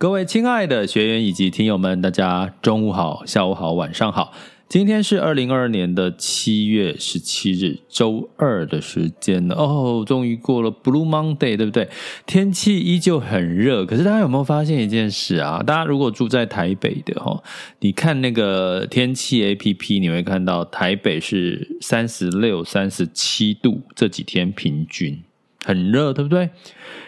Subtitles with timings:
[0.00, 4.32] 各位亲爱的学员以及听友们，大家中午好、下午好、晚上好。
[4.66, 11.90] 今天是二零二二年的七月十七日，周二的时间哦，终于过了 Blue Monday，对不对？
[12.24, 15.62] 天气依旧很热，可是大家有没有发现一件事啊？
[15.62, 17.42] 大家如果住在台北的哈，
[17.80, 25.22] 你看那个天气 APP，你会看到台北是三十六、三十七度，这几天平均
[25.62, 26.48] 很热，对不对？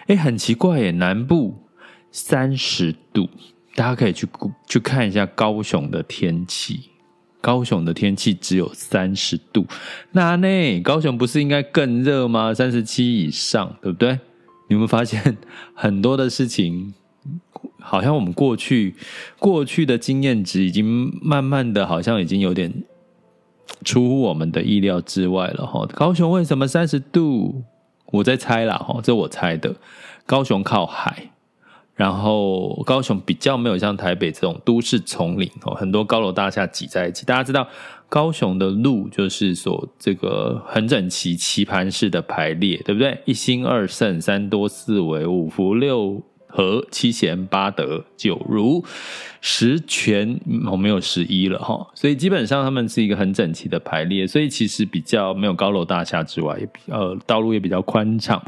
[0.08, 1.56] 诶，很奇怪耶，南部。
[2.12, 3.28] 三十度，
[3.74, 4.28] 大家可以去
[4.68, 6.90] 去看一下高雄的天气。
[7.40, 9.66] 高雄的天气只有三十度，
[10.12, 10.80] 那呢？
[10.82, 12.54] 高雄不是应该更热吗？
[12.54, 14.12] 三十七以上，对不对？
[14.68, 15.36] 你有没有发现
[15.74, 16.94] 很多的事情，
[17.80, 18.94] 好像我们过去
[19.40, 22.72] 过去的经验值已经慢慢的，好像已经有点
[23.84, 25.84] 出乎我们的意料之外了哈。
[25.86, 27.64] 高雄为什么三十度？
[28.12, 29.74] 我在猜啦哈，这我猜的。
[30.24, 31.31] 高雄靠海。
[31.94, 37.26] 然后高雄比较没有像台北这种都市丛林哦，很多高楼大厦挤在一起。
[37.26, 37.68] 大家知道
[38.08, 43.18] 高雄的路就是所这个很整齐棋盘式的排列，对不对？
[43.26, 48.82] 一兴二胜三多四维五福六和七贤八德九如
[49.40, 51.86] 十全，我没有十一了哈。
[51.94, 58.42] 所以基本上他们是一个很整齐的排列，所以其实比较没有高楼大厦之外，也比呃道路也比较宽敞。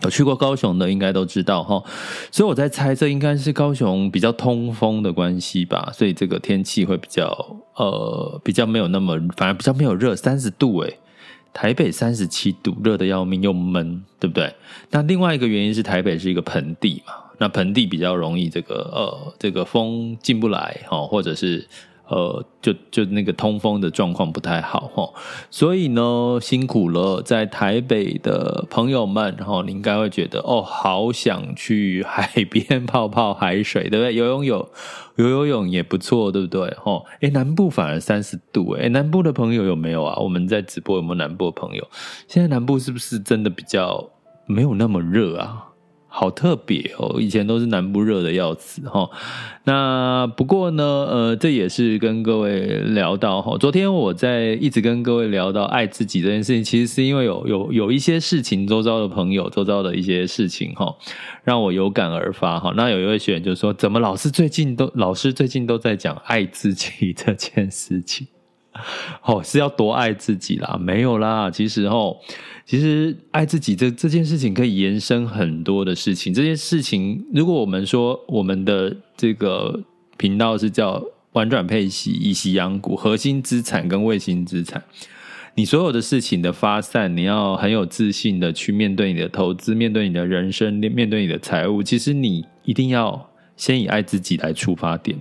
[0.00, 1.82] 有去过高雄的应该都知道哈，
[2.30, 7.28] 所以我在猜这应该是高雄比较通风的关系吧，所以这个天气会比较
[7.76, 10.98] 呃比较没有那么，反而比较没有热，三十度诶，
[11.52, 14.52] 台北三十七度，热得要命又闷，对不对？
[14.90, 21.68] 那另外一个原因是台北是一个盆地嘛，那盆地比较容易这个呃这个风进不来哈，或者是。
[22.08, 25.12] 呃，就就那个通风的状况不太好齁，
[25.50, 34.14] 所以呢辛苦了，在台北的朋友们，然后你应该会觉得哦，好想去海边泡泡海水，对不对？
[34.14, 34.68] 游泳有
[35.16, 36.60] 游游泳也不错，对不对？
[36.82, 40.18] 齁，诶，南部反而三十度，诶，南部的朋友有没有啊？
[40.18, 41.88] 我们在直播有没有南部的朋友？
[42.28, 44.10] 现在南部是不是真的比较
[44.46, 45.71] 没有那么热啊？
[46.14, 49.08] 好特别哦，以前都是南部热的要死哈。
[49.64, 53.56] 那不过呢，呃，这也是跟各位聊到哈。
[53.58, 60.94] 昨天我在一直跟各位聊到爱自己这件事情，其实是因为有有有一些事情，周遭的朋友，周遭的一些事情哈，
[61.44, 62.74] 让我有感而发哈。
[62.76, 68.26] 那有一位学员就说：“怎么老师最近都老师最近都在讲爱自己这件事情？
[69.24, 70.78] 哦，是要多爱自己啦？
[70.80, 72.16] 没有啦，其实哦。”
[72.64, 76.32] 其实爱自己这这件事情可以延伸很多的事情。
[76.32, 79.80] 这件事情，如果我们说我们的这个
[80.16, 81.02] 频道是叫
[81.32, 84.82] 玩转配息、以息养股、核心资产跟卫星资产，
[85.56, 91.82] 你所有的事情的发散，你要很有自信的去面对你的投资，面对你的人生，面对你的财务。
[91.82, 93.28] 其实你一定要。
[93.62, 95.16] 先以爱自己来出发点，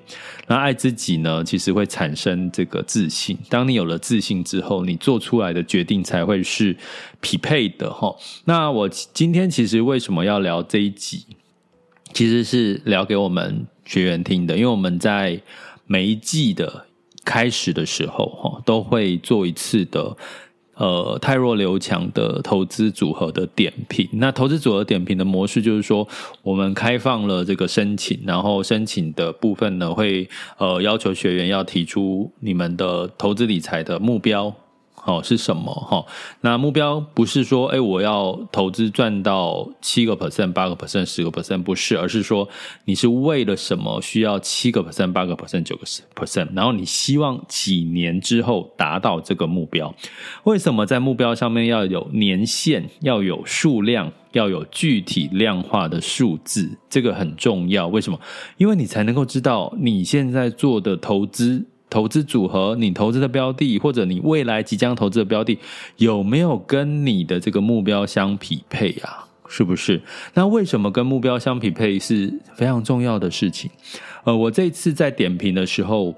[0.48, 3.38] 那爱自己呢，其实会产生这个自信。
[3.50, 6.76] 当你有了自信之后，你做出来的决定才会是
[7.20, 8.16] 匹配的哈。
[8.46, 11.24] 那我今天其实为什么要聊这一集？
[12.14, 15.40] 其实是聊给我们学员听的，因为我们在
[15.86, 16.88] 每一季的
[17.24, 20.18] 开始的时候哈，都会做一次的。
[20.82, 24.10] 呃，泰若刘强的投资组合的点评。
[24.14, 26.08] 那投资组合点评的模式就是说，
[26.42, 34.52] 我们开放了这个申请，然后申请的部分呢，会呃要求学员要提出你们的投资理财的目标。
[35.04, 35.74] 哦，是什么？
[35.74, 36.06] 哈，
[36.42, 42.48] 那目标不是说，哎，我要投资赚到七个 percent、八个 percent、十个 percent，不是，而是说
[42.86, 49.94] 你是为了什么需要七个 percent、八个 percent、九个 percent，然后你希望几年之后达到这个目标。
[50.44, 56.78] 为什么在目标上面要有年限，要有数量，要有具体量化的数字？
[56.90, 57.88] 这个很重要。
[57.88, 58.20] 为什么？
[58.58, 61.66] 因为你才能够知道你现在做的投资。
[61.92, 65.60] 投资组合，你投资的标的，或者你未来即将投资的标的，
[65.98, 69.28] 有没有跟你的这个目标相匹配啊？
[69.48, 70.02] 是不是？
[70.34, 73.70] 那为什么跟目标相匹配是非常重要的事情？
[74.24, 76.16] 呃，我这次在点评的时候，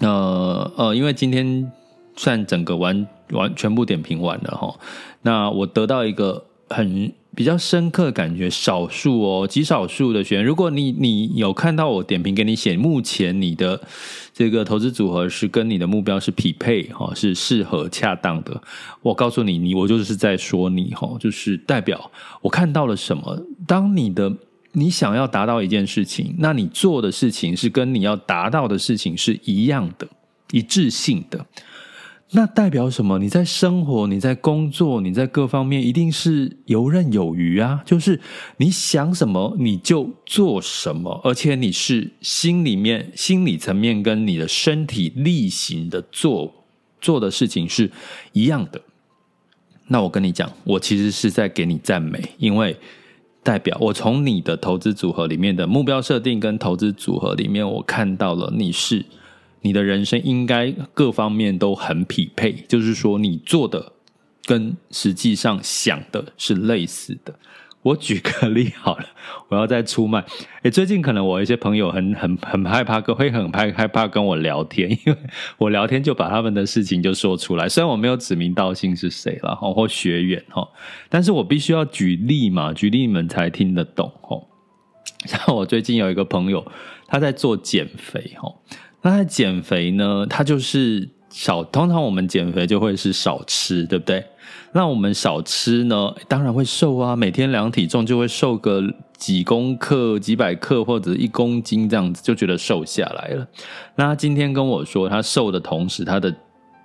[0.00, 1.70] 呃呃，因为今天
[2.16, 4.74] 算整个完完全部点评完了哈，
[5.22, 7.12] 那我得到一个很。
[7.38, 13.80] 比较深刻感觉，少数哦，极少数的学员，如果你你有看到我点评给你写，目前你的
[14.34, 18.60] 这个投资组合是跟你的目标是匹配哈，是适合恰当的。
[19.02, 22.10] 我告诉你，你我就是在说你哈，就是代表
[22.42, 23.40] 我看到了什么。
[23.68, 24.34] 当你的
[24.72, 30.08] 你想要达到一件事情，那你做的事情是跟你要达到的事情是一样的，
[30.50, 31.46] 一致性的。
[32.32, 33.18] 那代表什么？
[33.18, 37.82] 你在生活，你在工作，你在各方面一定是游刃有余啊！
[37.86, 38.20] 就是
[38.58, 46.52] 你想什么你就做什么，而且你是心里面、心理层面跟你的身体力行的做
[47.00, 47.90] 做的事情是
[48.32, 48.82] 一样的。
[49.86, 52.76] 那我跟你讲，我其实是在给你赞美，因为
[53.42, 59.06] 代表我从你的投资组合里面的目标设定跟投资组合里面，我看到了你是。
[59.62, 63.92] 你的人生应该各方面都很匹配，就是说你做的
[64.44, 67.34] 跟实际上想的是类似的。
[67.82, 69.06] 我举个例好了，
[69.48, 70.22] 我要再出卖。
[70.62, 75.16] 诶，最近可能我一些朋友很很很害怕，会很害害怕跟我聊天，因为
[75.56, 77.68] 我聊天就把他们的事情就说出来。
[77.68, 80.68] 虽然我没有指名道姓是谁了，或学员哈，
[81.08, 84.36] 但是我必须要举例嘛，举例你们才听得懂哈。
[85.24, 86.66] 像我最近有一个朋友，
[87.06, 88.52] 他在做减肥哈。
[89.02, 90.26] 那他减肥呢？
[90.28, 94.24] 他就是少，通常我们减肥就会是少吃，对不对？
[94.72, 97.14] 那我们少吃呢，当然会瘦啊。
[97.14, 98.82] 每天量体重就会瘦个
[99.16, 103.46] 几公克、几百克或者一公斤这样子，就觉得瘦下来了。
[103.94, 106.34] 那他今天跟我说，他瘦的同时，他的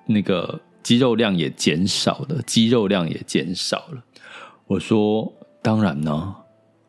[0.05, 4.03] 那个肌肉量也减少了，肌肉量也减少了。
[4.67, 6.35] 我说，当然呢。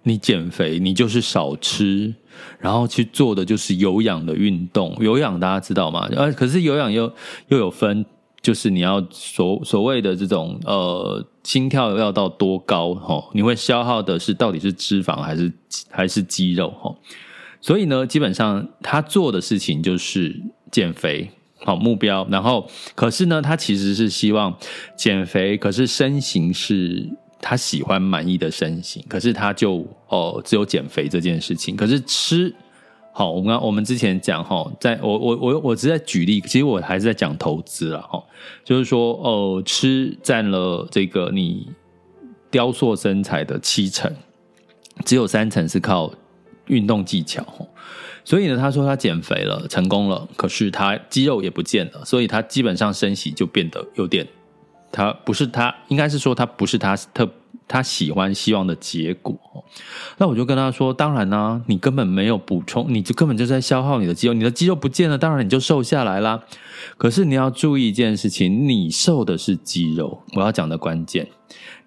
[0.07, 2.15] 你减肥，你就是少吃，
[2.59, 4.95] 然后去做的就是有氧的运动。
[5.01, 6.07] 有氧大家知道吗？
[6.15, 7.11] 呃，可是有氧又
[7.49, 8.05] 又有分，
[8.43, 13.25] 就是你要所所谓的这种呃心跳要到多高齁？
[13.33, 15.51] 你会消耗的是到底是脂肪还是
[15.91, 16.95] 还是肌肉齁？
[17.63, 20.39] 所以呢，基本上他做的事情就是
[20.71, 21.31] 减肥，
[21.65, 22.27] 好目标。
[22.31, 24.55] 然后，可是呢，他其实是希望
[24.99, 27.09] 减肥，可是身形是。
[27.47, 31.77] 他喜欢满意的身形，可是他就哦、只有减肥这件事情。
[31.77, 32.51] 可是吃
[33.13, 38.23] 好，我们刚我们之前讲哈，在我我我我只是在举例，其实我还是在讲投资了哈，
[38.65, 41.69] 就是说哦、呃，吃占了这个你
[42.51, 44.11] 雕塑身材的七成，
[45.05, 46.11] 只有三成是靠
[46.69, 47.47] 运动技巧。
[48.25, 54.27] 所以呢，他说他减肥了，成功了，可是他肌肉也不见了，所以他基本上身形就变得有点。
[54.95, 57.29] 他不是他，应该是说他不是他特
[57.67, 59.37] 他喜欢希望的结果。
[60.19, 66.45] 那我就跟他说，当然啦，你根本没有补充，你就根本就在消耗你的肌肉，你的肌肉不见了，当然你就瘦下来啦。
[66.97, 71.27] 可是你要注意一件事情，你瘦的是肌肉，我要讲的关键，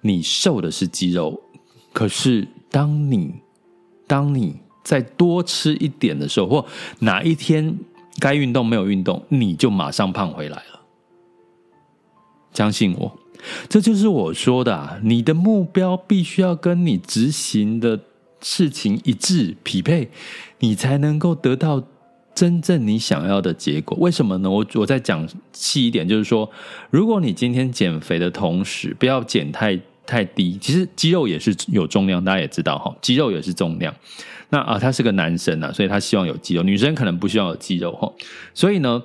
[0.02, 1.42] 你瘦的是肌肉。
[1.94, 3.36] 可是当你
[4.06, 6.66] 当你再多吃一点的时候，或
[7.00, 7.78] 哪一天
[8.20, 10.77] 该运动没有运动，你就马上胖回来了。
[12.58, 13.20] 相信我，
[13.70, 14.98] 这就是我说的啊！
[15.04, 18.00] 你的目标必须要跟你执行的
[18.42, 20.10] 事情一致匹配，
[20.58, 21.84] 你才能够得到
[22.34, 23.96] 真正你想要的结果。
[24.02, 24.50] 为什么呢？
[24.50, 26.50] 我我再讲细一点，就是说，
[26.90, 30.58] 如果你今天减肥的同时，不要减太太低。
[30.60, 33.94] 其实肌肉也是有重量，大家也知道哈，肌肉也是重量。
[34.50, 38.12] 那啊，他是个男生啊，所以他希望有肌肉，女生可能不希望有肌肉哈。
[38.56, 39.04] 所以呢，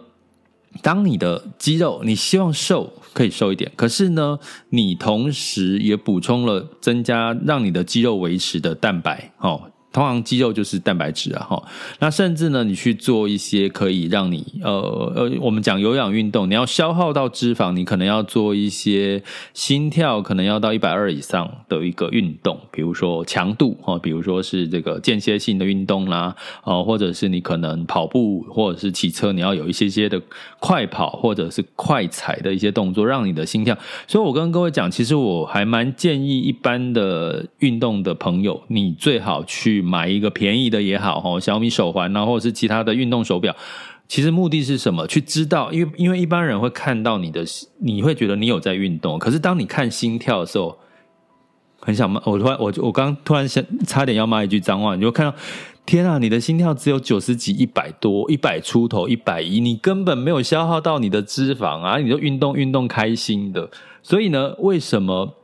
[0.81, 2.93] 当你的肌肉，你希望瘦。
[3.15, 4.39] 可以瘦一点，可是呢，
[4.71, 11.63] 你同时也补充了增加让你的肌肉维持的蛋白，哦，通常肌肉就是蛋白质啊，哈。
[11.99, 19.23] 那甚至呢，你去做一些可以让你呃呃，我们讲有氧运动，你要消耗到脂肪，你可能要做一些
[19.53, 26.35] 心跳可能要到一百二以上的一个运动，比如说强度哈，比如说是这个间歇性的运动啦，
[26.65, 30.19] 啊，或者是你可能跑步或者是骑车，你要有一些些的
[30.59, 33.77] 快跑或者是快踩的一些动作，让你的心跳。
[34.09, 39.82] 所以我跟各位讲，其实我还蛮建议一般的运动的朋友，你最好去。
[39.83, 43.55] 买一个便宜的也好，哈，小米手环啊，或者是其他的运动手表，
[44.09, 45.07] 其实目的是什么？
[45.07, 47.45] 去知道，因为因为一般人会看到你的，
[47.81, 50.79] 你会觉得你有在运动，可是当你看心跳的时候，
[51.81, 55.35] 很想骂，我突然我我刚突然想差点要骂一句脏话，你就看到，
[55.85, 63.71] 天啊，你的心跳只有九十几、一百多、一百出头、一百一，你根本没有消耗到你的脂肪啊，你就运动运动开心的，
[64.03, 65.35] 所以呢，为什么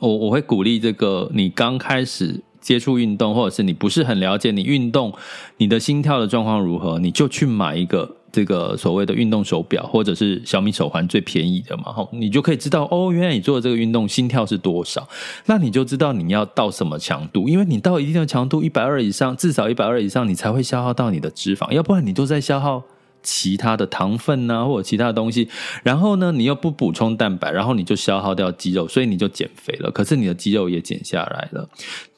[0.00, 2.42] 我我会鼓励这个你刚开始。
[2.66, 5.14] 接触运动，或者是你不是很了解你运动，
[5.58, 15.06] 你的心跳的状况如何，你就去买一个这个所谓的运动手表，或者是小米手环最便宜的嘛，吼，你就可以知道哦，原来你做的这个运动心跳是多少，
[15.44, 22.82] 那你就知道你要到什么强度，因为你到一定的强度，一百二以上，至少一百二以上，你才会消耗到你的脂肪，要不然你都在消耗。
[23.26, 25.48] 其他的糖分啊，或者其他的东西，
[25.82, 29.90] 然后呢，你又不补充蛋白，然后你就消耗掉肌肉，所以你就减肥了。
[29.90, 31.68] 可是你的肌肉也减下来了。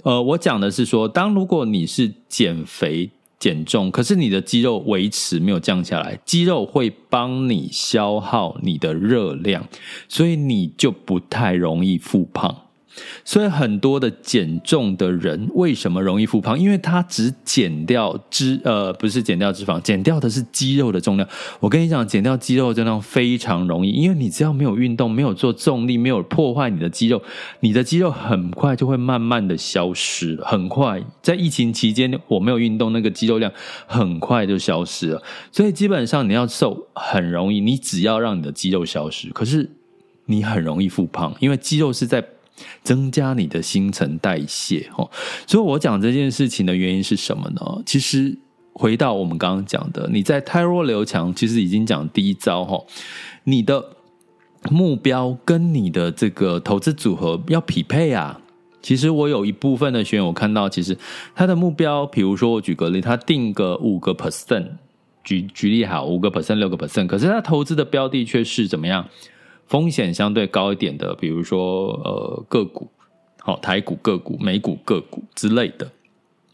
[0.05, 3.11] 呃，我讲的是说，当如果你是减肥
[3.41, 9.67] 减重，可是你的肌肉维持没有降下来，肌肉会帮你消耗你的热量，
[10.09, 12.68] 所以你就不太容易复胖。
[13.25, 16.59] 所以很多的减重的人为什么容易复胖？
[16.59, 21.29] 因为他只减掉脂，呃，不是减掉脂肪，减掉的是肌肉的重量。
[21.61, 27.23] 我跟你讲，减掉肌肉的重量非常容易，因为你只要没有运动，没有做重力，没有破坏你的肌肉，
[27.61, 30.39] 你的肌肉很快就会慢慢的消失。
[30.43, 33.53] 很快，在疫情期间，我没有运动，那个肌肉量
[33.87, 35.23] 很快就消失了。
[35.53, 39.71] 所以基本上你要瘦很容易，你只要让你的肌肉消失，可是
[40.27, 42.25] 你很容易复胖，因为肌肉是在。
[42.83, 45.11] 增加你的新陈代谢，哦，
[45.47, 47.83] 所以我讲这件事情的原因是什么呢？
[47.85, 48.37] 其实
[48.73, 52.85] 回到我们刚刚讲的，你在泰弱留强，其实已经讲第一招，哈，
[53.45, 53.85] 你的
[54.71, 58.41] 目标跟你的这个投资组合要匹配啊。
[58.81, 60.97] 其实我有一部分的学员，我看到其实
[61.35, 64.69] 他的目标，比如说我举个例，他定个五个 percent，
[65.25, 69.07] 举举例好，五个 percent、六个 percent，可是他投资的标的却是怎么样？
[69.69, 72.89] 风险相对高一点的，比如说呃个股，
[73.41, 75.91] 好台股个股、美股个股之类的。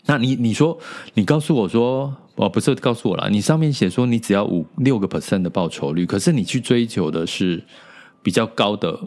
[0.06, 0.76] 那你你说，
[1.14, 7.62] 你告诉我说，哦不是告诉我啦，你上面写说你只要五六个 percent 的报酬率，可是你去追求的是
[8.23, 8.99] 比较高的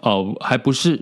[0.00, 1.00] 哦，还不是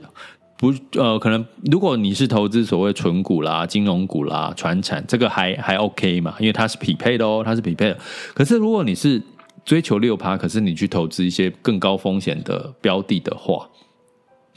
[0.58, 7.98] 不呃，可能如果你是投资所谓纯股啦、金融股啦、传产，这个还还 OK 嘛，因为它是匹配的哦，它是匹配的。
[8.34, 9.22] 可是如果你是
[9.70, 13.70] 追求六趴，可是你去投资一些更高风险的标的的话，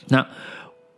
[0.08, 0.25] 那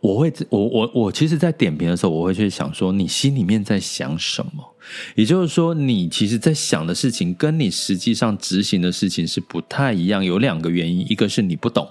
[0.00, 4.74] 我会我我我其实，在点评的时候，我会去想说，你心里面在想什么？
[5.16, 10.24] 也就是说，你其实，在想的事情，跟你实际上执行的事情是不太一样。
[10.24, 11.86] 有两个原因，一个是你不懂，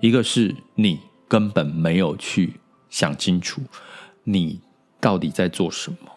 [0.00, 0.98] 一个是你
[1.28, 2.54] 根本没有去
[2.88, 3.60] 想清楚，
[4.22, 4.60] 你
[4.98, 6.13] 到底在做什么。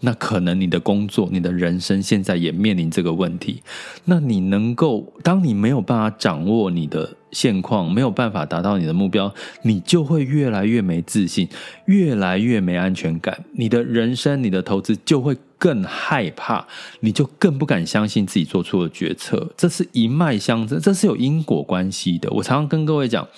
[0.00, 3.62] 那可能你的工作、你的人生现在也面临这个问题。
[4.06, 11.48] 那你能够，当你没有办法掌握你的现况，没有办法达到你的目标，你就会越来越没自信，
[11.84, 13.44] 越来越没安全感。
[13.52, 16.66] 你的人生、你的投资就会更害怕，
[17.00, 19.52] 你就更不敢相信自己做出的决策。
[19.56, 22.30] 这是一脉相承，这是有因果关系的。
[22.30, 23.28] 我常常跟各位讲，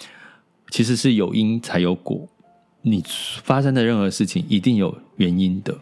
[0.71, 2.29] 其实是有因才有果，
[2.83, 3.03] 你
[3.43, 5.77] 发生的任何事情一定有原因的。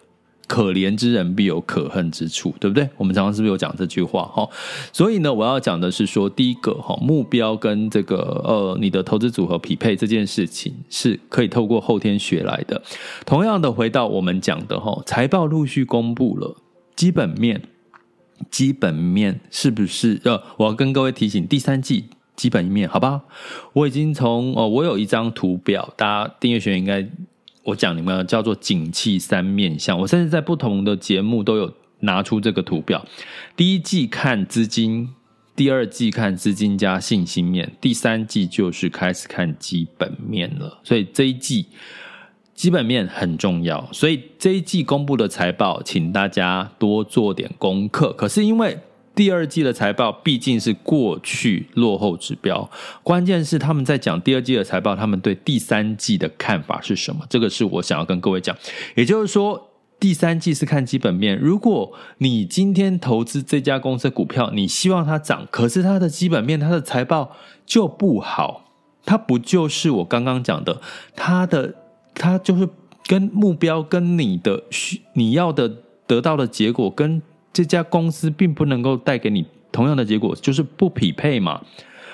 [0.50, 2.88] 可怜之人必有可恨之处，对不对？
[2.96, 4.24] 我们常常是不是有讲这句话？
[4.24, 4.48] 哈，
[4.92, 12.82] 所以呢，我要讲的是说，第一个哈，目标跟这个呃，你的投资组合匹配这件事情是可以透过后天学来的。
[13.24, 16.56] 同样的，回到我们讲的哈，财报陆续公布了，
[16.96, 17.62] 基本面，
[18.50, 20.20] 基本面是不是？
[20.24, 23.20] 呃，我要跟各位提醒，第三季基本面，好不好？
[23.72, 27.08] 我已经从哦，我有一张图表，大家订阅学员应该。
[27.70, 33.04] 我讲你们叫做景气三面向，我甚至在不同的节目都有拿出这个图表。
[33.56, 35.08] 第一季看资金，
[35.54, 40.80] 第二季看资金加信心面，第三季就是开始看基本面了。
[40.82, 41.66] 所以这一季
[42.54, 48.12] 基本面很重要，所以这一季公布的财报，请大家多做点功课。
[48.14, 48.78] 可是因为
[49.20, 52.70] 第二季的财报毕竟是过去落后指标，
[53.02, 57.20] 关键是他们在讲第二季的财报，他们对第三季的看法是什么？
[57.28, 58.56] 这个是我想要跟各位讲。
[58.94, 61.38] 也就是说，第三季是看基本面。
[61.38, 67.36] 如果你今天投资这家公司股票，你希望它涨，可是它的基本面、它的财报
[67.66, 68.72] 就不好，
[69.04, 70.80] 它不就是我刚刚讲的，
[71.14, 71.74] 它的
[72.14, 72.66] 它就是
[73.06, 75.70] 跟目标、跟你的需你要的
[76.06, 77.20] 得到的结果，跟
[77.52, 81.62] 这家公司并不能够带给你同样的结果，就是不匹配嘛。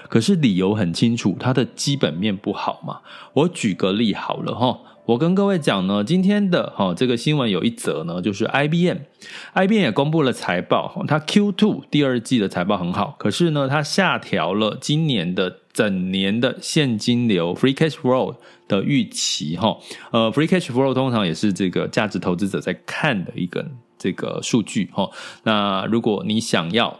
[0.09, 3.00] 可是理由很清楚，它的基本面不好嘛。
[3.33, 4.78] 我举个例好了哈。
[5.07, 18.35] 我跟各位讲呢，今天的哈这个新闻有一则呢，就是 IBM，IBM 也公布了财报，它 Q2 第二季的财报很好，可是呢，它下调了今年的整年的现金流 （free cash flow）
[18.66, 19.76] 的预期哈。
[20.11, 23.64] 呃，free cash flow 通常也是这个价值投资者在看的一个
[23.99, 25.11] 这个数据哈。
[25.45, 26.99] 那如果你想要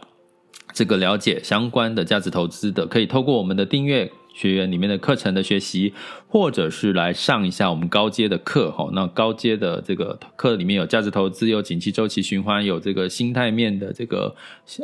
[0.73, 4.11] 这个了解相关的价值投资的，可以透过我们的订阅。
[4.33, 5.95] 学员里面的课程的学习，
[6.27, 8.87] 或者是来上一下我们高阶的课哈。
[8.93, 14.35] 那高阶的这个课里面有价值投资，有景气周期循环，有这个心态面的这个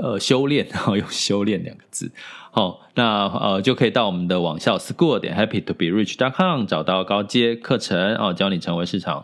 [0.02, 2.12] 呃修炼，然后用修炼两个字。
[2.50, 9.24] 好，那呃就可以到我们的网校 school 点 happy to be rich dot com 找到高阶课程哦，教你成为市场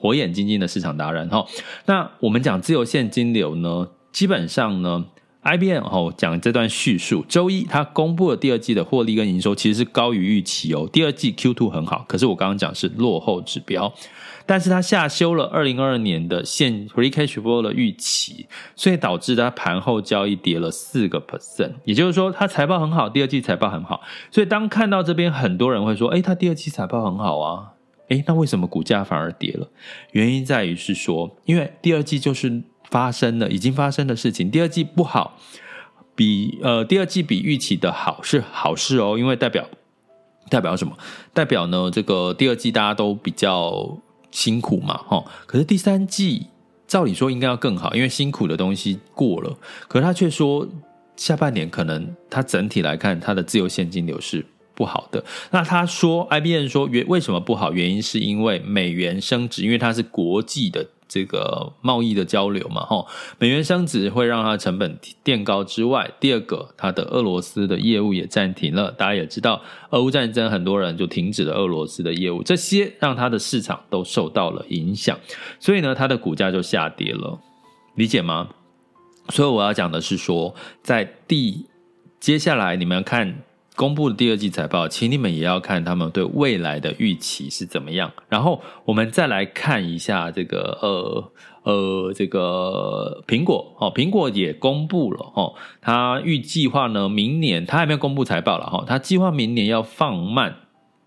[0.00, 1.46] 火眼金睛的市场达人哈。
[1.84, 5.04] 那我们讲自由现金流呢，基本上呢。
[5.42, 7.24] IBM 哦，讲这段叙述。
[7.26, 10.86] 周一，它公布了第二季的获利跟营收，其实是高于预期哦。
[10.92, 13.90] 第二季 Q2 很好，可是我刚刚讲是落后指标，
[14.44, 21.72] 但是它下修了二零二二年的现 free cash flow 的预期，所以导致它盘后交易跌了四个 percent。
[21.84, 27.70] 也就是说，它财报很好，第二季财报很好，所以当看到这边，很多人会说：“诶，它第二季财报很好啊，
[28.10, 29.68] 诶，那为什么股价反而跌了？”
[30.12, 32.62] 原因在于是说，因为第二季就是。
[32.90, 34.50] 发生了，已经发生的事情。
[34.50, 35.38] 第二季不好，
[36.16, 39.64] 比呃第二季比预期的好是好事哦，因为代表
[40.48, 40.98] 代表什么？
[41.32, 43.96] 代表呢，这个第二季大家都比较
[44.32, 45.24] 辛苦嘛，哈。
[45.46, 46.48] 可是第三季
[46.88, 49.56] 照理说应该要更好，因为辛苦的东西过了。
[49.86, 50.66] 可是他却说
[51.14, 54.44] 下半年可能他整体来看，他的自由现金流是
[54.80, 55.22] 不好的。
[55.50, 57.70] 那他说，IBM 说原为什么不好？
[57.70, 60.86] 原因是因为美元升值，因为它是国际的。
[61.12, 63.04] 这个贸易的交流嘛，哈，
[63.40, 68.92] 美元升值会让它成本垫高之外，第二个，它的俄罗斯的业务也暂停了。
[68.92, 69.60] 大家也知道，
[69.90, 75.18] 俄乌战争，很多人就停止了俄罗斯的业务，这些让它的市场都受到了影响，
[75.58, 77.40] 所以呢，它的股价就下跌了，
[77.96, 78.50] 理解吗？
[79.30, 81.66] 所以我要讲的是说，在第
[82.20, 83.42] 接下来你们看。
[83.80, 88.12] 公布的第二季财报，请你们也要看他们对未来的预期是怎么样。
[88.28, 100.56] 然后我们再来看一下这个呃呃这个苹果哦，苹果也公布了哦，他预计划呢，明年他还没有公布财报了哈，他计划明年要放慢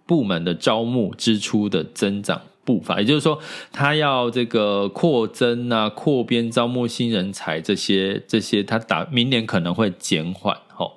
[0.08, 3.38] 部门的招募支出的增长步伐，也就是说，
[3.72, 10.92] 他要这个扩增啊、扩编招募新人才这些这些，他打明年可能会减缓哈。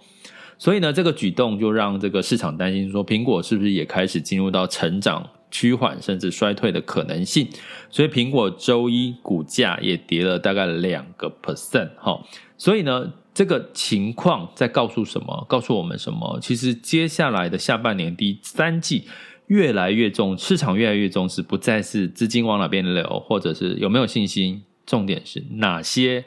[0.59, 7.47] 所以呢，这个举动就让这个市场担心，说苹果是不是也开始进入到成长趋缓甚至衰退的可能性？
[7.91, 12.19] 所以苹果周一股价也跌了大概两个 percent 哈。
[12.57, 15.47] 所以呢，这个情况在告诉什么？
[15.47, 16.39] 告诉我们什么？
[16.41, 19.05] 其实接下来的下半年第三季
[19.49, 26.25] 越来越重，市场越来越重视，不再是资金往哪边流，或者是有没有信心，重点是哪些？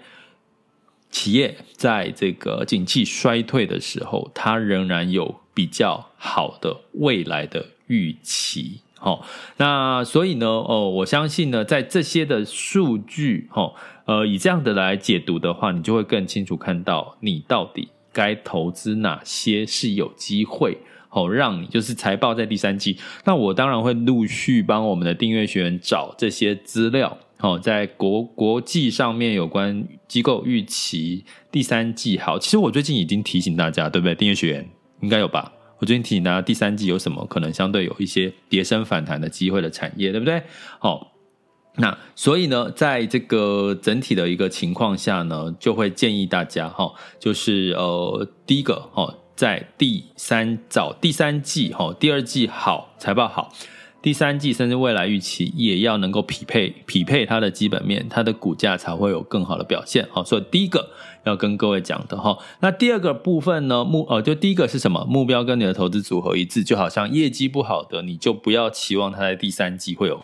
[1.10, 8.82] 企业在这个景气衰退的时候，它仍然有比较好的未来的预期。
[9.02, 13.72] 好，那所以呢，哦，我相信呢，在这些的数据，哈，
[14.04, 22.98] 呃，以这样的来解读的话，你就会更清楚看到你到底该投资哪些是有机会，好，让你就是财报在第三季。
[23.24, 27.18] 那我当然会陆续帮我们的订阅学员找这些资料。
[27.38, 34.14] 好，在国国际上面有关机构预期第三季好，其实我最近已经提醒大家，对不对？
[34.14, 34.70] 订阅学员
[35.00, 35.54] 应该有吧？
[35.78, 40.44] 我最近提醒大家，第三季有什么可能相对有一些跌升反弹的机会的产业，对不对？
[40.80, 41.14] 好，
[41.78, 53.54] 那所以呢，在这个整体的一个情况下呢，就会建议大家哈，就是呃，第一个哈，在第三找第三季哈，第二季好，财报好。
[54.02, 60.08] 第三季甚至未来预期也要能够匹配匹配它的基本面，它的股价才会有更好的表现。
[60.10, 60.92] 好，所以第一个
[61.26, 65.04] 要跟各位讲的哈，那第二个部分呢，目呃，就第一个是什么？
[65.04, 70.24] 目标跟你的投资组合一致，就好像业绩不好的，你就不要期望它在第三季会有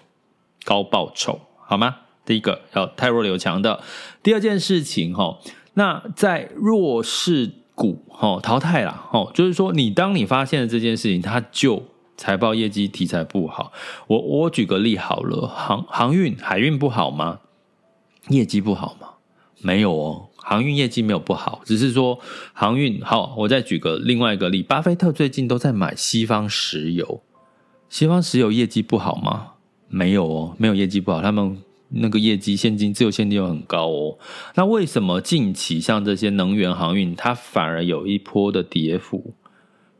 [0.64, 1.98] 高报酬，好吗？
[2.26, 3.82] 第一个要汰弱留强的。
[4.24, 5.38] 第二件事情哈，
[5.74, 11.84] 那在弱势股哈淘汰了哈，就是说你当你发现了这件事情，它就。
[12.18, 13.72] 财报业绩题材不好，
[14.08, 17.40] 我我举个例好了，航航运海运不好吗？
[18.30, 19.10] 业绩不好吗？
[19.62, 22.20] 没有哦，航运业绩没有不好，只是说
[22.54, 23.34] 航运好。
[23.38, 27.22] 我再举个另外一个例，巴菲特最近都在买西方石油，
[27.90, 29.54] 西方石油业绩不好吗？
[29.88, 31.58] 没有哦，没有业绩不好，他们
[31.90, 34.18] 那个业绩现金自由现金流很高哦。
[34.56, 39.34] 那为什么近期像这些能源航运，它反而有一波的跌幅？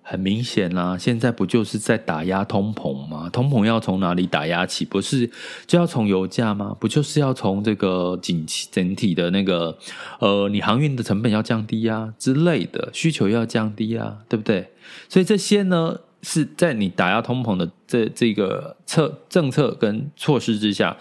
[0.08, 3.28] 很明显啦、现在不就是在打压通膨吗？
[3.34, 4.86] 通膨要从哪里打压起？
[4.86, 5.28] 不是
[5.66, 6.78] 就要从油价吗？
[6.80, 9.76] 不就是要从这个景气整体的那个
[10.20, 14.70] 呃，你航运的成本要降低啊之类的，需求要降低啊，对不对？
[15.10, 20.98] 所以这些呢，是在你打压通膨的这这个策政策跟措施之下，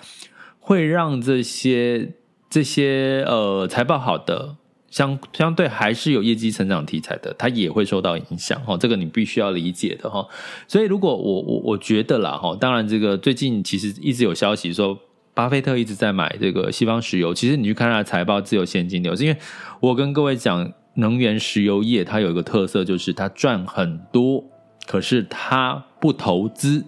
[0.58, 2.14] 会让这些
[2.48, 4.56] 这些呃财报好的。
[4.94, 10.24] 相相对还是有业绩成长题材的，它也会受到影响哈，这个你必须要理解的哈。
[10.68, 14.96] 所以如果我我我觉得啦哈，当然这个最近其实一直有消息说，
[15.34, 17.34] 巴菲特一直在买这个西方石油。
[17.34, 19.36] 其实你去看他的财报，自由现金流，是因为
[19.80, 24.44] 我跟各位讲，能源石油业它有一个特色，就是它赚很多，
[24.86, 26.84] 可是它不投资。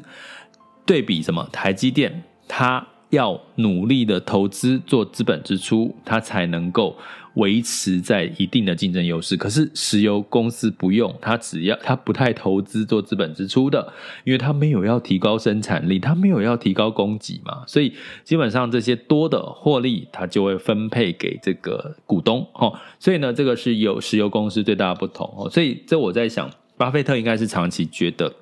[0.84, 6.96] 对比什么台积电，它要努力的投资做资本支出，它才能够。
[7.36, 13.92] 维持在一定的竞争优势，可是石油公司不用，它只要它不太投资做资本支出的，
[14.24, 17.92] 因为它没有要提高生产力，它没有要提高供给嘛，所以
[18.24, 28.32] 基本上这些多的获利，它就会分配给这个股东，哦，所以呢，这个是有石油公司最大的不同，哦，所以这我在想，巴菲特应该是长期觉得。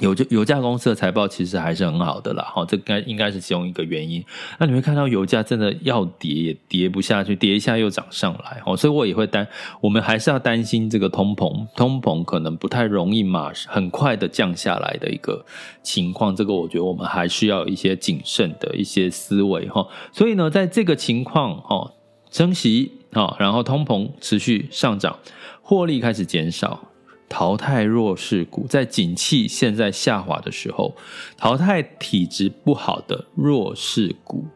[0.00, 4.22] 油就油价公司的财报其实还是很好的啦，哈，这该应该是其中一个原因。
[4.58, 9.46] 那你会看到油价真的要跌也跌不下去，跌一下又涨上来，哦，所以我也会担，
[9.80, 15.44] 我们还是要担心这个通膨，通膨可能不太容易马，很快的降下来的一个
[15.82, 16.36] 情况。
[16.36, 19.86] 这个我觉得我们还是要有一些谨慎的一些思维哈。
[20.12, 21.92] 所以呢，在这个情况哈，
[22.30, 25.18] 升息啊，然后通膨持续上涨，
[25.62, 26.92] 获利开始减少。
[27.28, 30.96] 淘汰弱势股，在景气现在下滑的时候，
[31.36, 34.46] 淘汰体质不好的弱势股，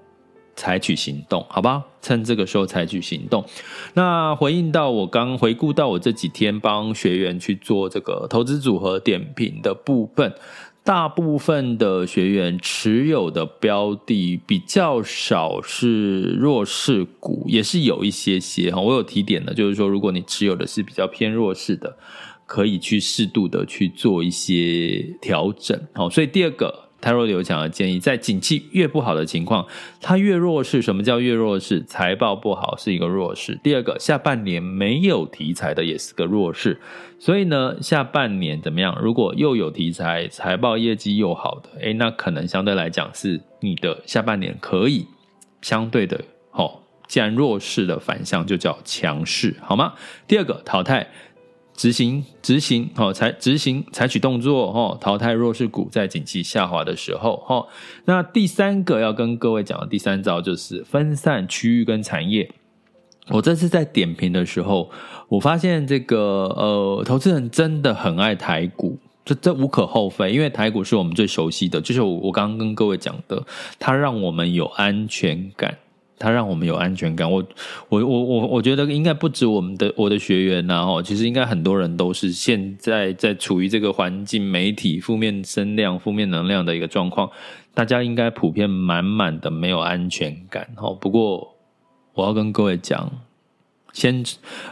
[0.54, 1.84] 采取行动，好吧？
[2.00, 3.44] 趁这个时候采取行动。
[3.94, 10.32] 那回应到我刚回顾到我这几天帮学员去做这个投资组合点评的部分，
[10.82, 18.80] 大部分的学员持有的标的比较少是弱势股，也是有一些些哈。
[18.80, 21.98] 我有提点的，就是说，如果你持有的是比较偏弱势的。
[22.50, 29.64] 可以去适度的去做一些调整，好，所以第二个泰若有讲的建议，在景气越不好的情况，
[30.00, 30.82] 它越弱势。
[30.82, 31.80] 什么叫越弱势？
[31.84, 33.56] 财报不好是一个弱势。
[33.62, 36.80] 第二个，下半年没有题材的也是个弱势。
[37.20, 38.98] 所以呢，下半年怎么样？
[39.00, 45.06] 如果又有题材，财报业绩又好的，诶，那可能相对来讲是你的下半年可以
[45.62, 49.94] 相对的，好，既然弱势的反向就叫强势，好吗？
[50.26, 51.06] 第二个淘汰。
[51.80, 57.66] 执行执行好，采执行采取动作哦，淘汰弱势股，在景气下滑的时候哈。
[58.04, 62.50] 那第三个要跟各位讲的第三招就是分散区域跟产业。
[63.28, 64.90] 我这次在点评的时候，
[65.30, 73.42] 我发现这个呃，投资人真的很爱台股，这这无可厚非，因为台股是我们最熟悉的，就是我我刚刚跟各位讲的，
[73.78, 75.78] 它让我们有安全感。
[76.20, 77.28] 它让我们有安全感。
[77.28, 77.42] 我
[77.88, 87.30] 我我我我觉得应该不止我们的我的学员呐，哦，其实应该很多人都是现在在处于这个环境、媒体负面声量、负面能量的一个状况，
[87.72, 90.68] 大家应该普遍满满的没有安全感。
[90.76, 91.56] 哦，不过
[92.12, 93.10] 我要跟各位讲，
[93.94, 94.22] 先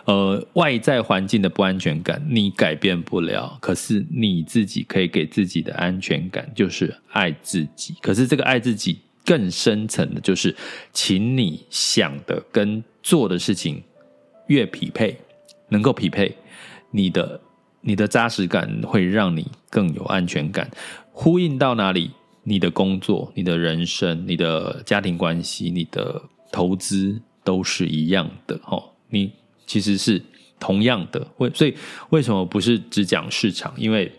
[0.05, 7.95] 呃外在环境的不安全感你改变不了，可是你自己可以给自己的安全感就是爱自己。
[8.03, 8.99] 可是这个爱自己。
[9.29, 10.57] 更深层的就是，
[10.91, 13.83] 请你想的跟做的事情
[14.47, 15.15] 越匹配，
[15.69, 16.35] 能够匹配
[16.91, 17.39] 你的
[17.83, 20.71] 你的扎实感，会让你更有安全感。
[21.13, 22.11] 呼应到哪里，
[22.43, 28.59] 你的工作、你的人生、你的家庭关系、你的投资都是一样的。
[28.65, 29.31] 哦，你
[29.67, 30.23] 其实是
[30.59, 31.27] 同样的。
[31.37, 31.75] 为所以
[32.09, 33.75] 为什么不是只讲市场？
[33.77, 34.11] 因为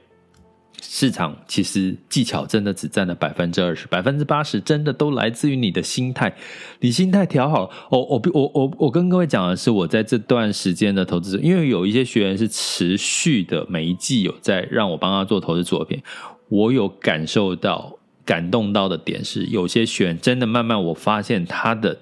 [0.82, 6.34] 市场其实技巧真的只占了百分之二十，百分之八十真的都来自于你的心态。
[6.80, 16.02] 你心态调好，我我我我我跟各位讲的是，我在这段时间的投资，因为有一些学员是持续的每一季有在让我帮他做投资作品，
[16.48, 21.98] 我有感受到感动到的点是，有些学员真的慢慢我发现他的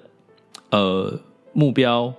[0.70, 1.20] 呃
[1.52, 2.14] 目标。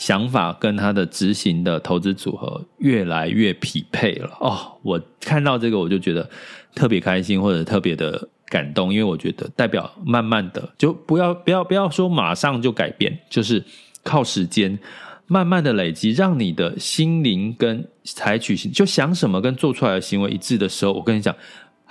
[0.00, 4.72] 想法跟他的执行的投资组合越来越匹配了哦！
[4.82, 6.26] 我看到这个我就觉得
[6.74, 13.62] 特别开心，或者特别的感动，因为我觉得代表慢慢的就不要不要不要说马上就改变，就是
[14.02, 14.78] 靠时间
[15.26, 21.36] 慢慢的累积，让你的心灵跟采取行就想什么跟做出来的行为一致的时候，我跟你讲。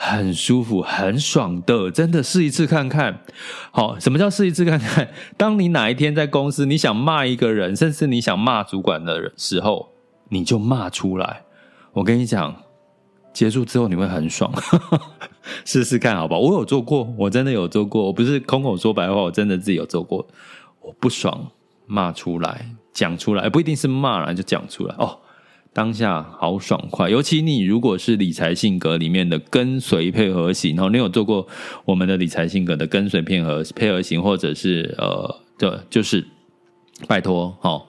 [0.02, 3.22] 很舒服，很爽的，真的试一次看看。
[3.70, 5.10] 好，什么叫试一次看看？
[5.36, 9.90] 当你哪一天在公司，你想骂一个人，甚至你想骂主管的时候，
[10.30, 11.44] 你就骂出来。
[11.92, 12.56] 我跟你讲，
[13.34, 14.50] 结束之后你会很爽，
[15.66, 16.40] 试试看好不好？
[16.40, 20.26] 我有做过，我真的有做过，我不是空口说白话，我真的自己有做过。
[20.80, 21.52] 我不爽，
[21.86, 25.20] 骂出来，讲出来，不一定是骂了，就讲出来哦。
[25.72, 31.48] 当下好爽快，尤其你如果是理财性格里面的跟随配合型，然后你有做过
[31.86, 36.26] 我们的理财性格的跟随配合配合型，或者是呃，就就是
[37.08, 37.86] 拜托，哦，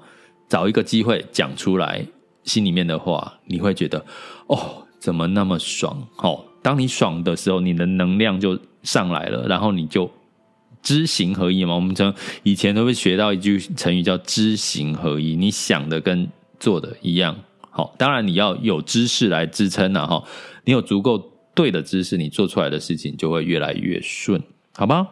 [0.49, 2.05] 找一个机会讲出来
[2.45, 4.05] 心里面的话，你会觉得
[4.47, 6.07] 哦，怎么那么爽？
[6.19, 10.09] 哦，当你爽的时候，你的能量就上来了，然后你就
[10.83, 11.75] 知行合一嘛。
[11.75, 12.13] 我们从
[12.43, 17.35] 以前都会学到一句成语叫知行合一，你想的跟做的一样。
[17.71, 20.25] 好，当然你要有知识来支撑了哈。
[20.65, 24.43] 你有足够对的知识，你做出来的事情就会越来越顺，
[24.77, 25.09] 好吗？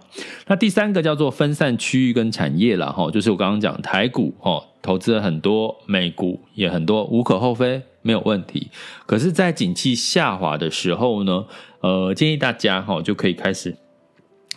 [0.47, 8.69] 那第三个叫做分散区域跟产业了哈，就是我刚刚讲台股哈，投资了很多，美股也很多，无可厚非，没有问题。
[9.07, 11.47] 可是，在景气下滑的时候呢，
[11.81, 13.77] 呃，建议大家哈就可以开始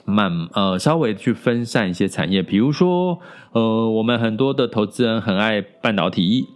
[0.06, 3.20] 慢呃稍微去分散一些产业，比如说
[3.52, 6.48] 呃，我们很多的投资人很爱半导体。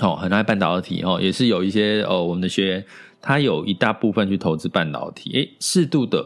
[0.00, 2.84] 哦，很爱半导体哦，也是有一些哦，我们的学员
[3.20, 6.24] 他有一大部分去投资半导体，诶，适度的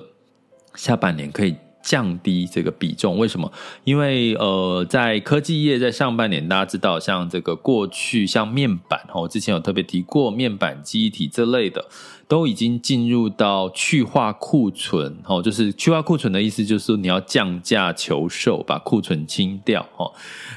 [0.74, 1.54] 下半年可以
[1.88, 3.50] 降低这个比重，为什么？
[3.84, 11.86] 因为呃，在科技业在上半年，大家知道，像这个过去像面板哦，之前有特别提过面板、记忆体这类的。
[12.28, 20.12] 都已经进入到去化库存，哦，就是去化库存的意思，就是说你要降价求售，把库存清掉，哦。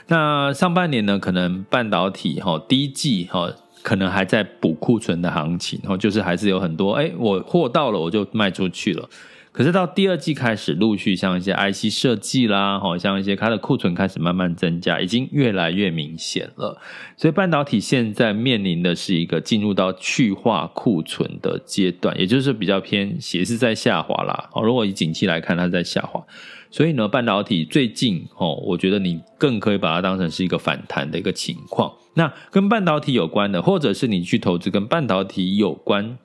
[0.07, 3.49] 那上半年呢，可能半导体，哈，第一季，哈，
[3.81, 9.09] 可能还在补库存的行情，哦，就是还是有很多，哎，我货到了，我就卖出去了。
[9.51, 16.79] 可是到第二季开始，陆续像一些 IC 设计啦，好像一些它的库存开始慢慢增加，已经越来越明显了。
[17.17, 24.49] 所以半导体现在面临的是一个进入到去化库存的阶段，也就是比较偏斜是在下滑啦。
[24.53, 26.23] 哦，如果以景气来看，它在下滑。
[26.69, 31.91] 所以呢，半导体最近哦，我觉得你更可以把它当成是一个反弹的一个情况。
[32.13, 36.17] 那跟半导体有关的，或者是你去投资跟半导体有关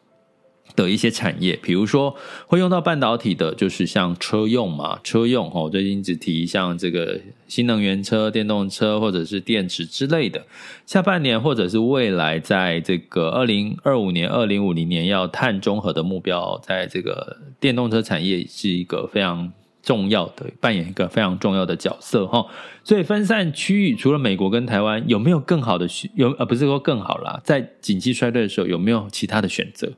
[0.77, 2.15] 的一些产业，比如说
[2.47, 10.45] 会用到半导体的，就是像车用嘛，车用哦，最近只提像这个新能源车、电动车或者是电池之类的。
[10.85, 19.51] 下半年或者是未来，在这个二零二五年、二零五零年要碳中和的目标，在这个电动车产业是一个非常
[19.83, 22.45] 重要的，扮演一个非常重要的角色哈。
[22.85, 26.11] 所以分散区域，除了美国跟台湾，有没有更好的选？
[26.15, 29.91] 有呃，不是说更好啦，在景气衰退的时候，有没有其他的选择？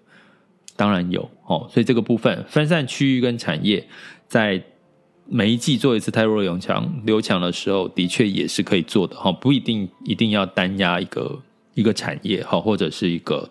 [0.79, 3.85] 当然有哦，所以这个部分分散区域跟产业，
[4.29, 4.63] 在
[5.27, 11.43] 每一季做一次太弱永强留强的时候，的确也是可以做的哈，不一定一定要单压一个
[11.75, 13.51] 一个产业哈，或者是一个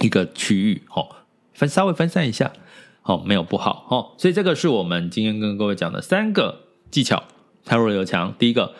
[0.00, 1.06] 一个区域哈，
[1.54, 2.52] 分稍微分散一下，
[3.00, 4.12] 好，没有不好哈。
[4.18, 7.22] 所以这个是我们今天跟各位讲的三个技巧，
[7.64, 8.34] 太弱留强。
[8.36, 8.74] 第一个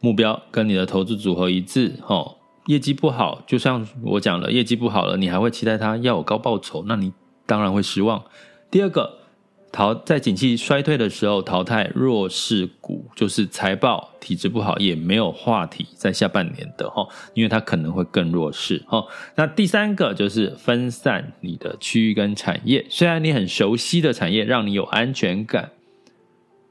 [0.00, 2.34] 目标跟你的投资组合一致哈。
[2.66, 7.12] 业绩不好，就像我讲了，业绩不好了，你还会期待它要有高报酬，那你
[7.46, 8.22] 当然会失望。
[8.70, 9.18] 第二个，
[9.72, 19.04] 淘在景气衰退的时候淘汰弱势股，就是财报体质不好也没有话题，在下半年的哈，因为它可能会更弱势哈。
[19.34, 25.70] 那第三个就是分散你的区域跟产业，虽然你很熟悉的产业让你有安全感，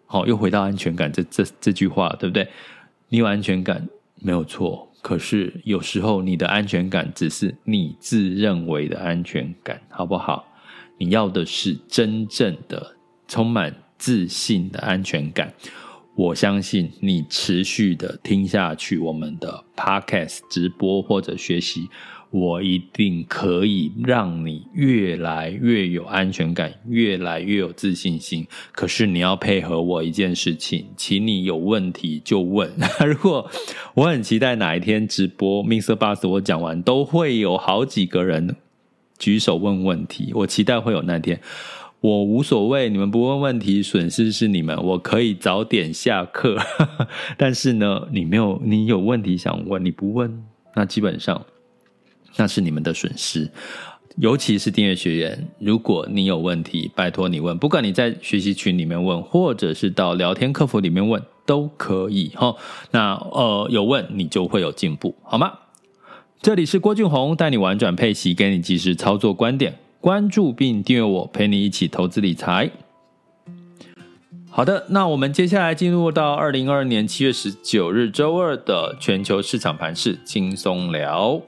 [0.05, 2.47] 好，又回到安全感这这这句话，对不对？
[3.09, 3.89] 你有安全感
[4.21, 4.87] 没有错。
[5.01, 10.45] 可是有时候你的安全感只是你自认为的安全感，好不好？
[10.99, 12.95] 你要的是真正的
[13.27, 15.51] 充满自信的安全感。
[16.15, 21.89] 我相信你持续的听下去，我们的 Podcast 直播或者学习。
[22.31, 28.47] 我一定可以让你越来越有安全感，越来越有自信心。
[28.71, 32.71] 可是你要配合我一件事情，请你有问题就问。
[33.05, 33.51] 如果
[33.95, 35.93] 我很期待哪一天直播，Mr.
[35.95, 38.55] Bus 我讲完都会有好几个人
[39.19, 40.31] 举手问问题。
[40.33, 41.41] 我期待会有那天，
[41.99, 44.81] 我无所谓，你们不问问题，损失是你们。
[44.81, 46.57] 我可以早点下课，
[47.37, 51.45] 但是呢，你没有，你有问题想问，你不问，那基本上。
[52.37, 53.49] 那是你们的损失。
[54.17, 62.53] 尤其是订阅学员，如果你有问题，拜托你问，不管你在学习群里面问，或者是到聊天客服里面问，都可以哈。
[62.91, 65.53] 那呃，有问你就会有进步，好吗？
[66.41, 72.69] 这里是郭俊宏，带你玩转配息，给你及时操作观点，关注并订阅我，陪你一起投资理财。
[74.49, 81.41] 好的，那我们接下来进入到二零二二年七月十九日周二的全球市场盘势轻松聊。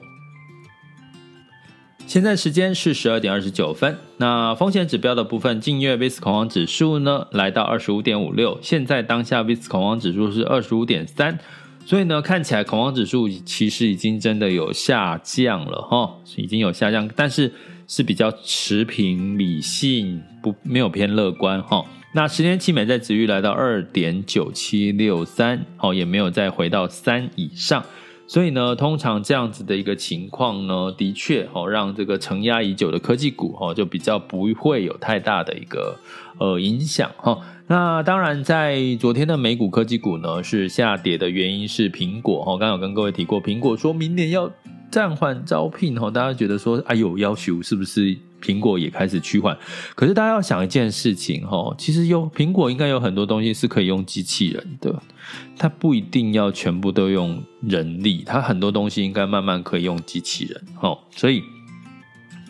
[2.14, 3.98] 现在时间是十二点二十九分。
[4.18, 11.36] 那风险指标的部分，近月 VIX 恐慌指数呢来到二十五点五六，现在当下 VIX 恐慌指数是二十五点三，
[11.84, 17.52] 所以呢看起来恐慌指数其实已经真的有下降了哈，已经有下降，但是
[17.88, 21.84] 是比较持平、理性，不没有偏乐观哈。
[22.14, 27.84] 那十年期美债殖率来到二点九七六三，好，也没有再回到三以上。
[28.26, 35.96] 所以呢，通常这样子的一个情况呢，的确哦，让这个承压已久的科技股哦，就比较不会有太大的一个
[36.38, 37.38] 呃影响哈。
[37.66, 44.50] 那当然，在昨天的美股科技股呢是下跌的原因是苹果哈，刚刚有跟各位提过，苹果说明年要
[44.90, 48.16] 暂缓招聘哈，大家觉得说哎呦，要求是不是？
[48.44, 49.56] 苹果也开始趋缓，
[49.94, 55.02] 可是大家要想一件事情哈，其实有苹果应该有很多东西是可以用机器人的，
[55.56, 61.42] 它不一定要全部都用人力，它很多东西应该慢慢可以用机器人哈，所以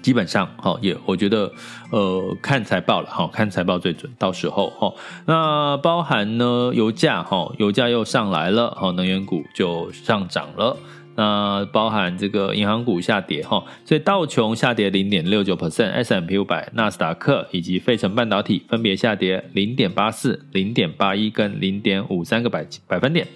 [0.03, 1.51] 基本上哈也我觉得
[1.91, 4.93] 呃看财报了哈，看财报最准，到时候哈，
[5.27, 10.77] 那包含呢油价哈，油价又上来了哈，能源股就上涨了。
[11.17, 23.27] 那包含这个银行股下跌哈，所以道琼下跌零点六九 percent，S&P 五百、纳斯达克以及费城半导体分别下跌零点八四、零点八一跟零点五三个百百分点。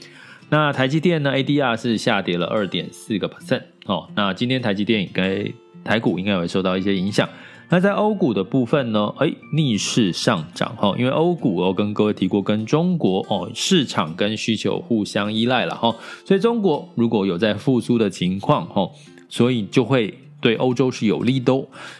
[0.51, 4.09] 那台积电呢，ADR 是下跌了二点四个 percent 哦。
[4.17, 5.45] 那今天台积电应该
[5.85, 7.29] 台股应该会受到一些影响。
[7.71, 9.13] 那在欧股的部分呢？
[9.19, 18.91] 哎，逆势上涨哈，因为欧股我跟各位提过，跟中国哦市场跟需求互相依赖了哈，所以中国如果有在复苏的情况哈，
[19.29, 21.53] 所以就会对欧洲是有利的。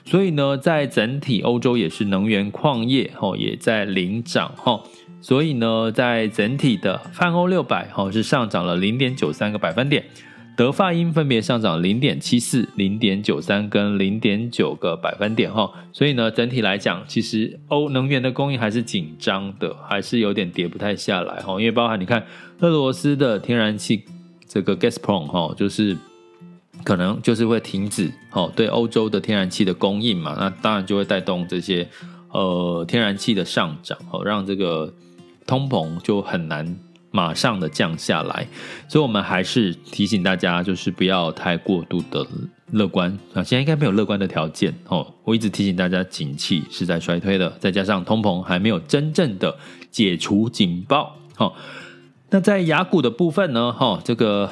[0.07, 4.81] 所以呢，在整体欧洲也是能源矿业哈也在领涨哈，
[5.21, 10.03] 所以呢，在整体的泛欧六百哈是上涨了零点九三个百分点。
[10.59, 21.53] 德发因分别上涨零点七四、零点九三跟零点九个百分点哈，所以呢，整体来讲，其实欧能源的供应还是紧张的，还是有点跌不太下来哈。
[21.61, 22.27] 因为包含你看，
[22.59, 24.03] 俄罗斯的天然气
[24.49, 25.97] 这个 Gazprom 哈，就是
[26.83, 31.89] 可能就是会停止哈，对欧洲的天然气的供应嘛，那当然就会带动这些
[32.33, 34.93] 呃天然气的上涨哦，让这个
[35.47, 36.77] 通膨就很难。
[37.11, 38.47] 马上的降下来，
[38.89, 42.27] 所以我们还是提醒大家，就是不要太过度的
[42.73, 43.43] 乐观啊。
[43.43, 45.07] 现在应该没有乐观的条件哦。
[45.25, 49.57] 我一直提醒大家，景气是在衰退的，再加上通膨还没有真正的
[49.91, 51.17] 解除警报。
[51.35, 51.57] 好，
[52.31, 53.73] 那在雅股的部分呢？
[53.73, 54.51] 哈，这个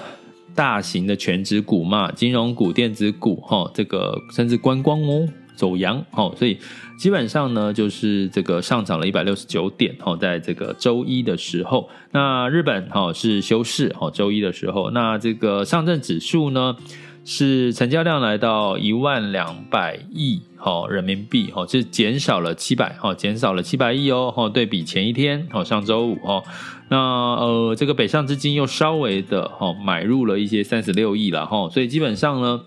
[0.54, 5.28] 大型的权值股嘛，金融股、电子股，哈，这个甚至观光哦。
[5.56, 6.58] 走阳，哦，所以
[6.98, 16.76] 基本上呢，就是这个上涨了一百六十九点，哦，在这个周一的时候，那日本哈是休市，哦，周一的时候，那这个上证指数呢
[17.24, 26.44] 是成交量来到一万两百亿，哦，人民币，哦，是减少了七百，哦，减少了七百亿哦，哦，对比前一天，哦，上周五，哦，
[26.88, 32.60] 那呃，这个北上资金又稍微的，哦，买入了一些三十六亿了，哈，所以基本上呢。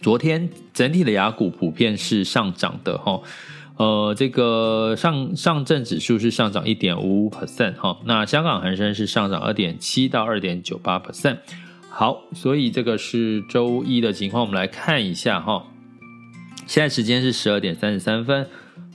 [0.00, 3.20] 昨天整体的亚股普遍是上涨的哈，
[3.76, 11.38] 呃，这个上上证指数是上涨一点五五 percent 哈，那香港恒生是上涨二点七到二点九八 percent。
[11.90, 15.64] 好，所以这个是周一的情况，我们来看一下哈。
[16.66, 18.46] 现在时间是十二点三十三分，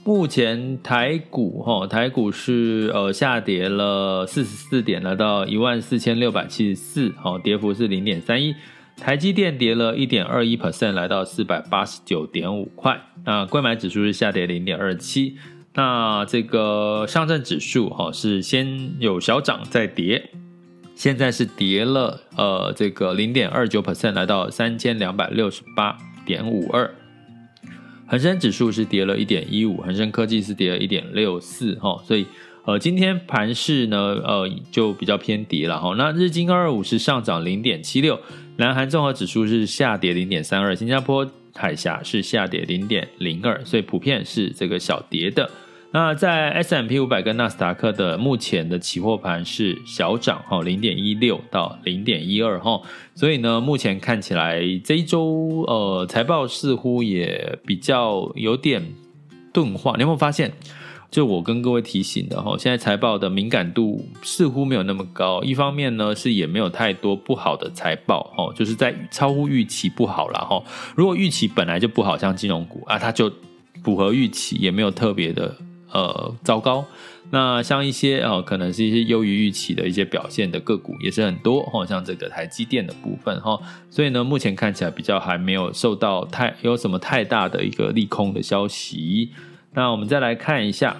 [0.04, 8.54] 目前台股哈，台股是呃下跌了四十四点，来到一万四千六百七十四，好，跌幅是零点三一。
[8.96, 13.00] 台积电跌了一点二一 percent，来到四百八十九点五块。
[13.24, 15.36] 那柜买指数是下跌零点二七。
[15.74, 20.30] 那这个上证指数哈是先有小涨再跌，
[20.94, 26.94] 现在是跌了呃这个零点二九 percent，来到三千两百六十八点五二。
[28.06, 32.26] 恒生指数是跌了一点一五，恒生科技是跌了一点六四哈，所以。
[32.66, 35.94] 呃，今天盘势呢，呃，就比较偏跌了哈。
[35.98, 38.18] 那日经二二五是上涨零点七六，
[38.56, 45.50] 南韩综合指数是下跌零点三二，新加坡海峡是下跌零点零二，所以普遍是这个小跌的。
[45.90, 52.80] 那在 S M P 五百跟纳斯达克的目前的期货盘是小涨哈，零点一六到零点一二哈，
[53.14, 58.84] 所以呢，目前看起来这一周呃财报似乎也比较有点
[59.52, 59.94] 钝化。
[59.96, 60.52] 你有没有发现？
[61.14, 65.40] 就我跟各位提醒的哈，现在财报的敏感度似乎没有那么高。
[65.44, 70.60] 一方面呢，是也没有太多不好的财报哦，就是在超乎预期不好了哈。
[70.96, 73.30] 如果预期本来就不好，像金融股啊，它就
[73.84, 75.54] 符合预期，也没有特别的。
[75.92, 76.84] 呃，糟糕。
[77.30, 83.56] 那像一些哦、可能是一些优于预期的一些表现的个股也是很多哈，像这个台积电的部分哈。
[83.88, 89.30] 所以呢，目前看起来比较还没有受到太有什么太大的一个利空的消息。
[89.74, 90.96] 那我们再来看一下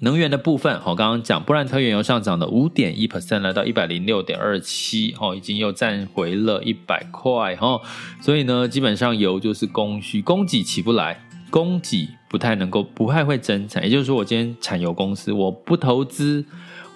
[0.00, 7.80] 能源的部分，我刚刚讲布兰特原油上涨了五点一 percent，来到一百零六点二七，哦，已经又站回了一百块哈。
[8.20, 11.20] 所以呢，基本上油就是供需供给起不来。
[11.50, 16.44] 供给不太能够，不太会增产，也就是说，我今天产油公司，我不投资，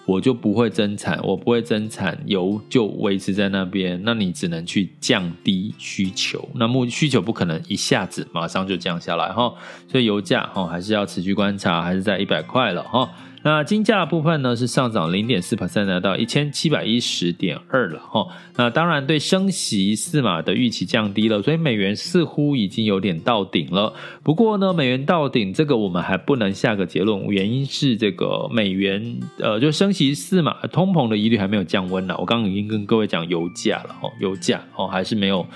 [0.09, 9.53] 我就不会增产，我不会增产，油就维持在那边，那你只能去降低需求，那目需求不可能一下子马上就降下来哈，
[9.87, 13.07] 所以油价哈还是要持续观察，还是在一百块了哈。
[13.49, 18.27] 那金价部分呢，是上涨零点四 percent，来到一千七百一十点二了哈。
[18.57, 23.91] 那当然对升息四码的预期降低了，所以美元似乎已经有点到顶了。
[24.23, 32.15] 不过呢，美元到顶这个我们还不能下个结论，原因是这个美元呃就升息四码，通膨的疑虑还没有降温呢。
[32.19, 35.47] 我刚刚已经跟各位讲油价了哈，油价哦还是没有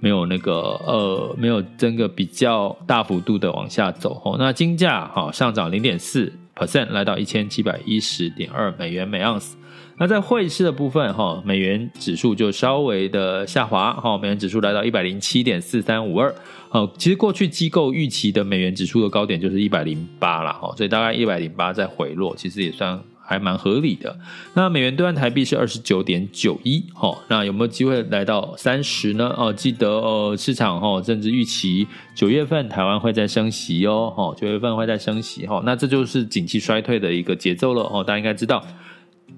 [0.00, 0.52] 没有那个
[0.84, 4.34] 呃没有真的比较大幅度的往下走哦。
[4.36, 6.32] 那金价哈上涨零点四。
[6.56, 9.56] Percent 来到一千七百一十点二美元每盎司。
[9.98, 16.34] 那在汇市的部分，哈，美元指数就稍微的下滑，哈，美元指数来到一百零七点四三五二。
[16.70, 23.00] 哦，其实过去机构预期的美元指数的高点就是一百零八了，哈，所以大概一百零八再回落，其实也算。
[23.26, 24.16] 还蛮合理的。
[24.54, 29.34] 那美元兑换台币是二十九点九一，哈，那有没有机会来到三十呢？
[29.36, 38.04] 哦，记得呃，市场哈甚至预期九月份台湾会再升息哦，哈，九月份会再升息哈，那这就是景气衰退的一个节奏了哦。
[38.04, 38.64] 大家应该知道，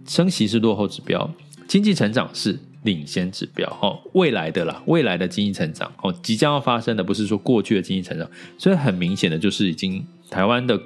[0.06, 1.30] 升息是落后指标，
[1.66, 8.28] 经济成长是领先指标，哦，未来的啦，未来的经济成长哦，即将要发生的不是说过去的经济成长，
[8.58, 10.78] 所以很明显的就是已经台湾的。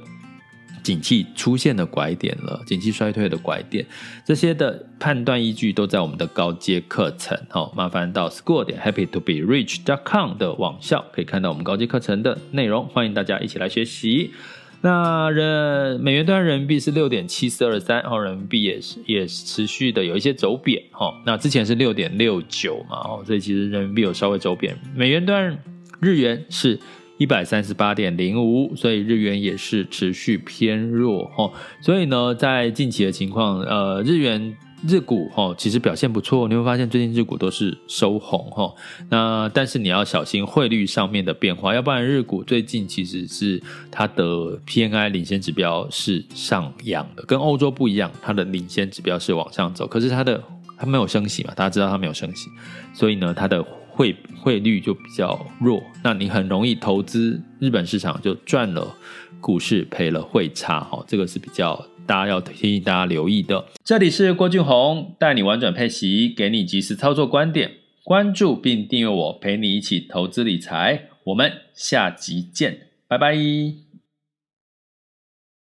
[0.82, 3.86] 景气出现的拐点了，景气衰退的拐点，
[4.24, 7.38] 这些的判断依据都在我们的高阶课程。
[7.48, 14.32] 好，麻烦到 school 点 happy to be rich dot com 的网校可以看到我们高阶课程的内容，欢迎大家一起来学习。
[14.80, 25.34] 那人美元兑人民币是六点七四二三，哦，人民币也是也持续的有一些走贬，哈，那之前是六点六九嘛，哦，所以其实人民币有稍微走贬，美元兑
[26.00, 26.80] 日元是。
[27.22, 31.48] 一百三十八点零五，所以日元也是持续偏弱哈。
[31.80, 38.74] 所以呢，在近期的情况，呃，日元日股哈其实表现不错，你会发现最近日股都是收红哈。
[39.08, 50.42] 那但是你要小心汇率上面的变化，要不然日股最近其实是它的 PNI 领先指标是上扬的，跟欧洲不一样，它的领先指标是往上走，可是它的
[50.76, 52.48] 它没有升息嘛，大家知道它没有升息，
[52.92, 53.64] 所以呢，它的。
[53.94, 58.96] 汇汇率就比较弱，那你很容易投资日本市场就赚了
[59.40, 63.64] 股市，赔了汇差，哈，这个是比较大家要提醒大家留意的。
[63.84, 67.70] 这里是郭俊宏带你玩转配息，给你及时操作观点，
[68.02, 71.08] 关注并订阅我，陪你一起投资理财。
[71.24, 73.91] 我们下集见，拜拜。